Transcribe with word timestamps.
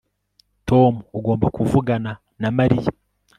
tom, 0.69 0.93
ugomba 1.17 1.47
kuvugana 1.55 2.11
na 2.41 2.49
mariya 2.57 2.91